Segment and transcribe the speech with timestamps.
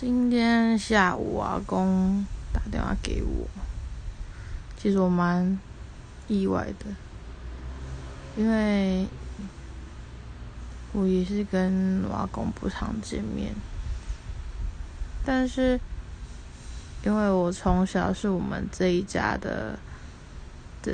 [0.00, 3.48] 今天下午阿公打电话给我，
[4.76, 5.58] 其实我蛮
[6.28, 6.86] 意外的，
[8.36, 9.08] 因为
[10.92, 13.52] 我也是跟我阿公不常见面，
[15.26, 15.80] 但是
[17.04, 19.76] 因为我从小是我们这一家的
[20.80, 20.92] 的，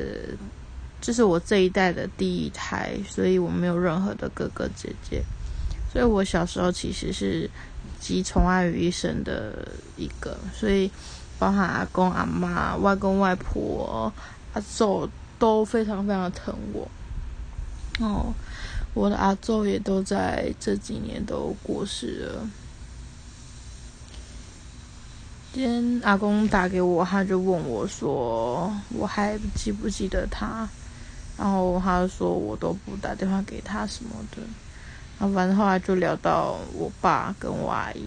[1.02, 5.22] 这是我这一代的第一胎，所以我没有任何的哥哥姐姐，
[5.94, 7.48] 所以我小时候其实是。
[8.00, 9.66] 集宠爱于一身的
[9.96, 10.90] 一个，所以
[11.38, 14.12] 包含阿公阿妈、外公外婆、
[14.52, 16.86] 阿祖都非常非常疼我。
[18.00, 18.34] 哦，
[18.92, 22.50] 我的阿祖也都在这几年都过世了。
[25.54, 30.68] 今天阿公打给我，他就问我说：“我还记不记得他？”
[31.38, 34.42] 然后他说：“我都不打电话给他什么的。”
[35.16, 38.02] 然后反正后来就聊到我爸跟我阿姨，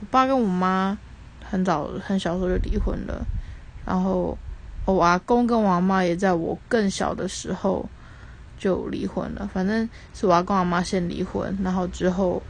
[0.00, 0.96] 我爸跟我妈
[1.44, 3.26] 很早很小时候就离婚了，
[3.84, 4.38] 然后
[4.84, 7.84] 我阿公跟我阿妈也在我更小的时候
[8.56, 9.50] 就离婚了。
[9.52, 12.40] 反正是我阿公阿妈先离婚，然后之后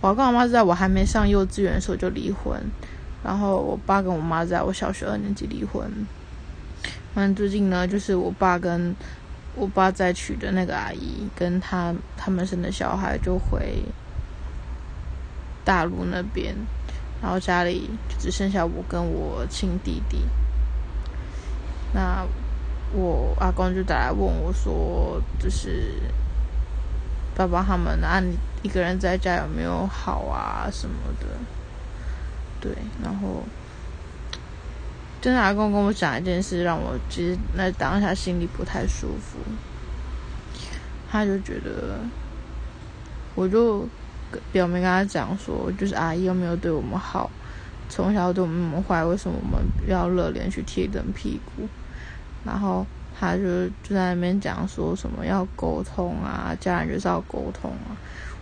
[0.00, 2.58] 我阿公阿妈在我还没上幼稚园的时候就离婚，
[3.22, 5.88] 然后我爸跟我妈在我小学二年级离婚。
[7.14, 8.96] 反正最近呢，就是我爸跟。
[9.54, 13.82] 我爸再娶的那个阿姨，跟他他们生的小孩就回
[15.64, 16.54] 大陆那边，
[17.20, 20.24] 然后家里就只剩下我跟我亲弟弟。
[21.92, 22.26] 那
[22.92, 25.94] 我阿公就打来问我说：“就是
[27.34, 31.26] 爸爸他们啊，你一个人在家有没有好啊什么的？”
[32.60, 33.42] 对，然后。
[35.20, 39.38] 真的阿公跟我讲一件事，让我其实那当下心里不太舒服。
[41.12, 41.98] 他就觉得，
[43.34, 43.86] 我就
[44.50, 47.30] 表明跟他讲说，就是阿姨又没有对我们好，
[47.88, 51.68] 从小对我们那么坏，为什么我们要热脸去贴冷屁股？
[52.44, 52.86] 然后
[53.18, 57.92] 他就就在那边讲说什么要沟通啊，家人就是要沟通啊。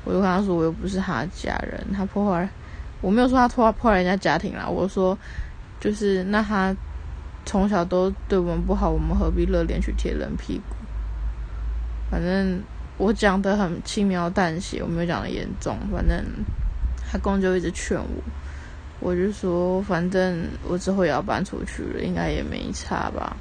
[0.04, 2.48] 我就跟他说，我又不是他家人，他破坏，
[3.00, 5.18] 我没有说他破坏破坏人家家庭啦，我说。
[5.80, 6.76] 就是那他
[7.44, 10.74] 从小都对我们不好，我们何必热脸去贴冷屁股？
[12.10, 12.62] 反正
[12.96, 15.78] 我讲的很轻描淡写，我没有讲的严重。
[15.92, 16.24] 反正
[17.10, 18.22] 他公就一直劝我，
[19.00, 23.36] 我就说反正我之后也要搬出去了，应该也没差吧？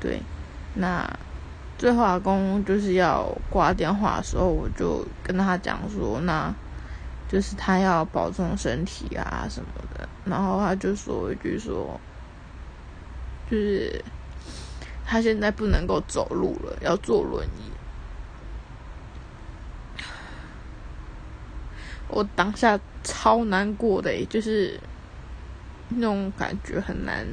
[0.00, 0.20] 对，
[0.74, 1.08] 那
[1.76, 6.52] 最后阿公就是要挂电话的时候，我就跟他讲说，那
[7.28, 10.08] 就是他要保重身体啊什么的。
[10.28, 11.98] 然后他就说一句说，
[13.50, 14.04] 就是
[15.04, 17.70] 他现在不能够走路了，要坐轮椅。
[22.08, 24.80] 我当下超难过的，就是
[25.90, 27.26] 那种感觉很难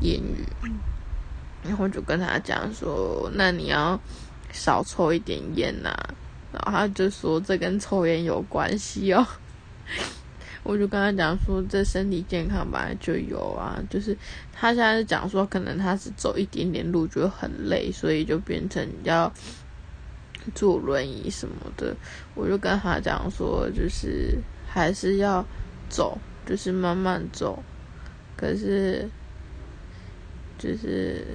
[0.00, 0.46] 言语。
[1.62, 4.00] 然后就跟他讲说：“那你要
[4.50, 5.94] 少抽一点烟呐。”
[6.50, 9.24] 然后他就说：“这跟抽烟有关系哦。”
[10.64, 14.16] 我就跟他讲说，这身体健康本来就有啊，就是
[14.52, 19.32] 他现在是讲说，可能他是走一点点路就很累，所以就变成要
[20.54, 21.96] 坐轮椅什么的。
[22.34, 25.44] 我就跟他讲说，就是还是要
[25.88, 27.60] 走，就是慢慢走，
[28.36, 29.08] 可是
[30.58, 31.26] 就是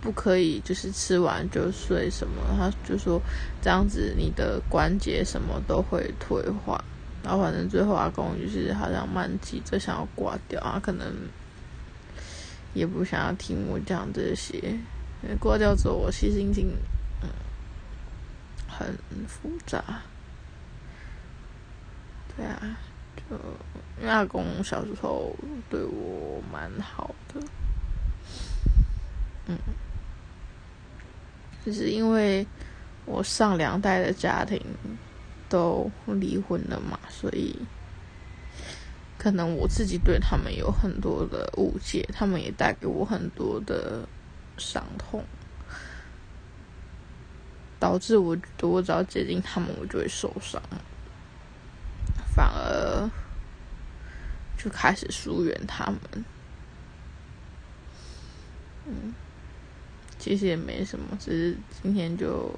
[0.00, 2.34] 不可以就是吃完就睡什么。
[2.56, 3.20] 他就说
[3.60, 6.82] 这样子你的关节什么都会退化。
[7.24, 11.06] 然后反正最后阿公就是好像蛮急着想要挂掉啊，可能
[12.74, 14.78] 也不想要听我讲这些。
[15.40, 16.76] 挂掉之后，我其实心情
[17.22, 17.28] 嗯
[18.68, 18.94] 很
[19.26, 19.82] 复杂。
[22.36, 22.76] 对啊，
[23.16, 23.36] 就
[23.98, 25.34] 因为阿公小时候
[25.70, 27.40] 对我蛮好的，
[29.46, 29.56] 嗯，
[31.64, 32.46] 就是因为
[33.06, 34.60] 我上两代的家庭。
[35.54, 37.56] 都离婚了嘛，所以
[39.16, 44.04] 可能我自己对他们有很多的误解，他们也带给我很多的
[44.58, 45.24] 伤痛，
[47.78, 50.60] 导致我我只要接近他们，我就会受伤，
[52.34, 53.08] 反而
[54.58, 56.24] 就开始疏远他们。
[58.86, 59.14] 嗯，
[60.18, 62.52] 其实也没什么，只是今天就。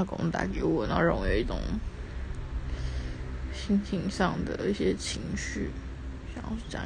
[0.00, 1.58] 老公打给我，然后让我有一种
[3.52, 5.70] 心情上的一些情绪，
[6.34, 6.82] 想要想，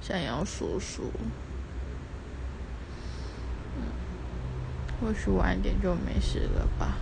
[0.00, 1.04] 想要说说。
[3.76, 3.82] 嗯，
[5.00, 6.98] 或许晚一点就没事了吧。